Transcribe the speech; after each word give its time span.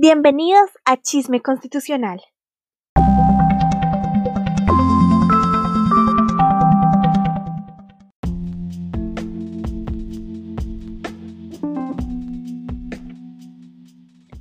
Bienvenidos 0.00 0.70
a 0.84 0.96
Chisme 0.96 1.42
Constitucional. 1.42 2.20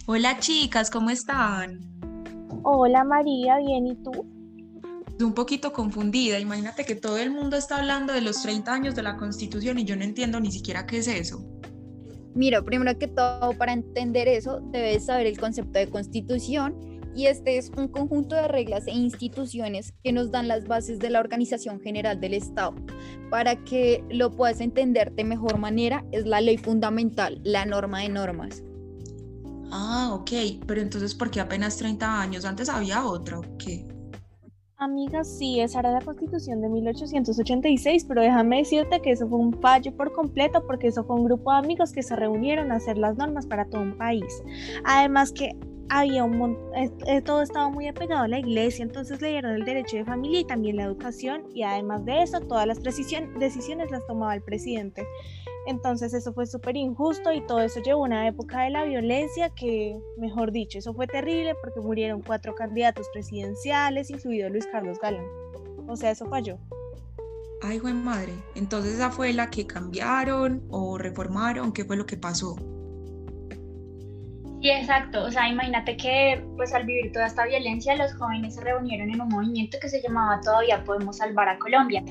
Hola 0.06 0.38
chicas, 0.38 0.92
¿cómo 0.92 1.10
están? 1.10 1.80
Hola 2.62 3.04
María, 3.04 3.58
bien, 3.58 3.88
¿y 3.88 3.96
tú? 4.04 4.12
Un 5.20 5.34
poquito 5.34 5.74
confundida, 5.74 6.38
imagínate 6.38 6.86
que 6.86 6.94
todo 6.94 7.18
el 7.18 7.32
mundo 7.32 7.58
está 7.58 7.78
hablando 7.78 8.14
de 8.14 8.22
los 8.22 8.44
30 8.44 8.72
años 8.72 8.94
de 8.94 9.02
la 9.02 9.18
Constitución 9.18 9.80
y 9.80 9.86
yo 9.86 9.96
no 9.96 10.04
entiendo 10.04 10.40
ni 10.40 10.52
siquiera 10.52 10.86
qué 10.86 11.00
es 11.00 11.08
eso. 11.08 11.40
Mira, 12.38 12.62
primero 12.62 12.96
que 13.00 13.08
todo, 13.08 13.54
para 13.58 13.74
entender 13.74 14.28
eso, 14.28 14.62
debes 14.72 15.06
saber 15.06 15.26
el 15.26 15.40
concepto 15.40 15.80
de 15.80 15.90
constitución 15.90 16.76
y 17.16 17.26
este 17.26 17.58
es 17.58 17.72
un 17.76 17.88
conjunto 17.88 18.36
de 18.36 18.48
reglas 18.48 18.86
e 18.86 18.92
instituciones 18.92 19.96
que 20.04 20.12
nos 20.12 20.30
dan 20.30 20.48
las 20.48 20.68
bases 20.68 21.00
de 21.00 21.10
la 21.10 21.20
organización 21.20 21.82
general 21.82 22.22
del 22.22 22.36
Estado. 22.36 22.76
Para 23.32 23.56
que 23.56 24.04
lo 24.12 24.36
puedas 24.36 24.62
entender 24.62 25.14
de 25.14 25.24
mejor 25.24 25.58
manera, 25.58 26.06
es 26.12 26.28
la 26.28 26.40
ley 26.40 26.60
fundamental, 26.60 27.42
la 27.44 27.66
norma 27.66 28.02
de 28.02 28.10
normas. 28.10 28.62
Ah, 29.72 30.12
ok, 30.14 30.62
pero 30.68 30.80
entonces, 30.80 31.16
¿por 31.16 31.32
qué 31.32 31.40
apenas 31.40 31.76
30 31.78 32.22
años? 32.22 32.46
¿Antes 32.46 32.70
había 32.70 33.04
otra 33.04 33.40
o? 33.40 33.97
Amiga, 34.80 35.24
sí, 35.24 35.60
esa 35.60 35.80
era 35.80 35.92
la 35.92 36.02
constitución 36.02 36.62
de 36.62 36.70
1886, 36.70 38.06
pero 38.08 38.22
déjame 38.22 38.58
decirte 38.60 39.02
que 39.02 39.10
eso 39.10 39.28
fue 39.28 39.40
un 39.40 39.60
fallo 39.60 39.92
por 39.98 40.14
completo 40.14 40.68
porque 40.68 40.90
eso 40.90 41.04
fue 41.04 41.16
un 41.16 41.26
grupo 41.26 41.52
de 41.52 41.58
amigos 41.58 41.92
que 41.92 42.04
se 42.04 42.16
reunieron 42.16 42.72
a 42.72 42.76
hacer 42.76 42.96
las 42.96 43.18
normas 43.18 43.48
para 43.48 43.66
todo 43.66 43.82
un 43.82 43.98
país. 43.98 44.44
Además 44.86 45.32
que 45.32 45.58
había 45.90 46.24
un 46.24 46.38
montón, 46.38 46.72
eh, 46.76 47.22
todo 47.22 47.42
estaba 47.42 47.70
muy 47.70 47.88
apegado 47.88 48.24
a 48.24 48.28
la 48.28 48.40
iglesia, 48.40 48.84
entonces 48.84 49.22
le 49.22 49.30
dieron 49.30 49.56
el 49.56 49.66
derecho 49.66 49.98
de 49.98 50.06
familia 50.06 50.42
y 50.42 50.46
también 50.46 50.78
la 50.78 50.84
educación 50.84 51.44
y 51.54 51.64
además 51.64 52.06
de 52.06 52.24
eso 52.24 52.40
todas 52.42 52.68
las 52.68 52.82
decisiones 52.82 53.92
las 53.92 54.06
tomaba 54.06 54.36
el 54.36 54.42
presidente. 54.42 55.06
Entonces 55.68 56.14
eso 56.14 56.34
fue 56.34 56.46
súper 56.46 56.78
injusto 56.78 57.34
y 57.34 57.42
todo 57.46 57.60
eso 57.60 57.82
llevó 57.82 58.04
a 58.04 58.08
una 58.08 58.28
época 58.28 58.62
de 58.64 58.70
la 58.70 58.86
violencia 58.86 59.50
que, 59.50 60.00
mejor 60.18 60.54
dicho, 60.54 60.80
eso 60.80 60.94
fue 60.94 61.08
terrible 61.08 61.56
porque 61.62 61.82
murieron 61.82 62.22
cuatro 62.22 62.56
candidatos 62.56 63.10
presidenciales, 63.12 64.10
incluido 64.10 64.50
Luis 64.50 64.66
Carlos 64.68 64.98
Galán. 65.00 65.26
O 65.88 65.98
sea, 65.98 66.12
eso 66.12 66.26
falló. 66.28 66.58
Ay, 67.62 67.80
buen 67.80 68.02
madre. 68.04 68.34
Entonces 68.56 68.96
esa 68.96 69.12
fue 69.12 69.34
la 69.34 69.50
que 69.50 69.68
cambiaron 69.68 70.64
o 70.70 70.98
reformaron, 70.98 71.74
¿qué 71.74 71.84
fue 71.84 71.98
lo 71.98 72.06
que 72.06 72.16
pasó? 72.16 72.56
Sí, 74.68 74.72
exacto. 74.72 75.24
O 75.24 75.32
sea, 75.32 75.48
imagínate 75.48 75.96
que 75.96 76.44
pues 76.58 76.74
al 76.74 76.86
vivir 76.86 77.14
toda 77.14 77.28
esta 77.28 77.46
violencia, 77.46 77.96
los 77.96 78.14
jóvenes 78.16 78.56
se 78.56 78.60
reunieron 78.60 79.10
en 79.10 79.22
un 79.22 79.30
movimiento 79.30 79.78
que 79.82 79.88
se 79.88 80.02
llamaba 80.02 80.42
Todavía 80.42 80.84
Podemos 80.84 81.20
Salvar 81.20 81.48
a 81.48 81.58
Colombia. 81.58 82.04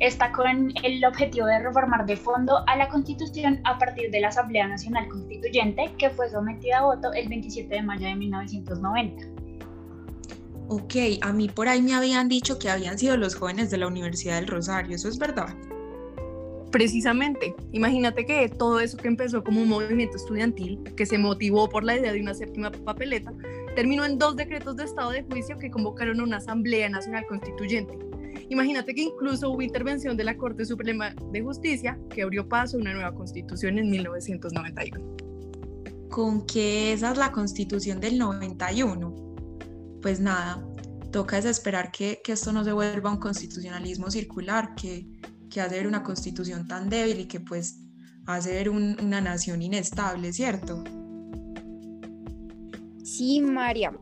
Está 0.00 0.32
con 0.32 0.72
el 0.82 1.04
objetivo 1.04 1.46
de 1.46 1.60
reformar 1.60 2.04
de 2.04 2.16
fondo 2.16 2.64
a 2.66 2.74
la 2.74 2.88
Constitución 2.88 3.60
a 3.62 3.78
partir 3.78 4.10
de 4.10 4.20
la 4.20 4.28
Asamblea 4.30 4.66
Nacional 4.66 5.06
Constituyente 5.06 5.92
que 5.96 6.10
fue 6.10 6.28
sometida 6.28 6.78
a 6.78 6.82
voto 6.82 7.12
el 7.12 7.28
27 7.28 7.72
de 7.72 7.82
mayo 7.82 8.08
de 8.08 8.16
1990. 8.16 9.24
Ok, 10.70 10.94
a 11.20 11.32
mí 11.32 11.48
por 11.48 11.68
ahí 11.68 11.82
me 11.82 11.94
habían 11.94 12.28
dicho 12.28 12.58
que 12.58 12.68
habían 12.68 12.98
sido 12.98 13.16
los 13.16 13.36
jóvenes 13.36 13.70
de 13.70 13.78
la 13.78 13.86
Universidad 13.86 14.40
del 14.40 14.48
Rosario, 14.48 14.96
¿eso 14.96 15.08
es 15.08 15.20
verdad? 15.20 15.54
Precisamente, 16.72 17.54
imagínate 17.72 18.24
que 18.24 18.48
todo 18.48 18.80
eso 18.80 18.96
que 18.96 19.06
empezó 19.06 19.44
como 19.44 19.60
un 19.60 19.68
movimiento 19.68 20.16
estudiantil, 20.16 20.82
que 20.96 21.04
se 21.04 21.18
motivó 21.18 21.68
por 21.68 21.84
la 21.84 21.98
idea 21.98 22.14
de 22.14 22.20
una 22.20 22.32
séptima 22.32 22.72
papeleta, 22.72 23.30
terminó 23.76 24.06
en 24.06 24.18
dos 24.18 24.36
decretos 24.36 24.76
de 24.76 24.84
estado 24.84 25.10
de 25.10 25.22
juicio 25.22 25.58
que 25.58 25.70
convocaron 25.70 26.18
a 26.18 26.24
una 26.24 26.38
Asamblea 26.38 26.88
Nacional 26.88 27.26
Constituyente. 27.28 27.98
Imagínate 28.48 28.94
que 28.94 29.02
incluso 29.02 29.50
hubo 29.50 29.60
intervención 29.60 30.16
de 30.16 30.24
la 30.24 30.36
Corte 30.38 30.64
Suprema 30.64 31.14
de 31.30 31.42
Justicia 31.42 31.98
que 32.08 32.22
abrió 32.22 32.48
paso 32.48 32.78
a 32.78 32.80
una 32.80 32.94
nueva 32.94 33.14
constitución 33.14 33.78
en 33.78 33.90
1991. 33.90 35.16
¿Con 36.08 36.46
qué 36.46 36.94
esa 36.94 37.12
es 37.12 37.18
la 37.18 37.32
constitución 37.32 38.00
del 38.00 38.18
91? 38.18 39.14
Pues 40.00 40.20
nada, 40.20 40.66
toca 41.10 41.36
desesperar 41.36 41.92
que, 41.92 42.22
que 42.24 42.32
esto 42.32 42.50
no 42.50 42.64
se 42.64 42.72
vuelva 42.72 43.10
un 43.10 43.18
constitucionalismo 43.18 44.10
circular, 44.10 44.74
que 44.74 45.06
que 45.52 45.60
hacer 45.60 45.86
una 45.86 46.02
constitución 46.02 46.66
tan 46.66 46.88
débil 46.88 47.20
y 47.20 47.24
que 47.26 47.38
pues 47.38 47.78
hacer 48.26 48.70
una 48.70 49.20
nación 49.20 49.60
inestable, 49.60 50.32
¿cierto? 50.32 50.82
Sí, 53.04 53.42
María, 53.42 53.92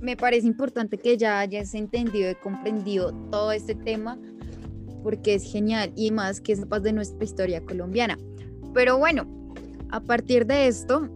me 0.00 0.16
parece 0.16 0.46
importante 0.46 0.98
que 0.98 1.16
ya 1.16 1.40
hayas 1.40 1.74
entendido 1.74 2.30
y 2.30 2.34
comprendido 2.36 3.12
todo 3.30 3.50
este 3.52 3.74
tema 3.74 4.18
porque 5.02 5.34
es 5.34 5.50
genial 5.50 5.92
y 5.96 6.10
más 6.10 6.40
que 6.40 6.54
sepas 6.54 6.82
de 6.82 6.92
nuestra 6.92 7.24
historia 7.24 7.64
colombiana. 7.64 8.16
Pero 8.72 8.98
bueno, 8.98 9.26
a 9.90 10.00
partir 10.00 10.46
de 10.46 10.68
esto, 10.68 11.08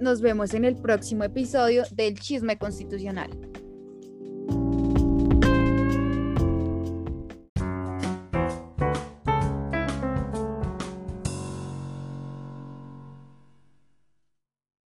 nos 0.00 0.20
vemos 0.20 0.54
en 0.54 0.64
el 0.64 0.74
próximo 0.74 1.22
episodio 1.24 1.84
del 1.92 2.18
Chisme 2.18 2.58
Constitucional. 2.58 3.30